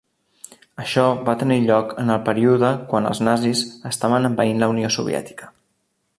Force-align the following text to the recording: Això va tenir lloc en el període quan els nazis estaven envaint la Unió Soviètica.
Això 0.83 1.03
va 1.27 1.35
tenir 1.43 1.57
lloc 1.65 1.93
en 2.05 2.09
el 2.15 2.23
període 2.31 2.73
quan 2.93 3.11
els 3.11 3.23
nazis 3.29 3.63
estaven 3.95 4.31
envaint 4.33 4.65
la 4.65 4.73
Unió 4.75 4.93
Soviètica. 4.99 5.55